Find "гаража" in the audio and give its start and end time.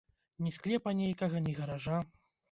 1.59-1.99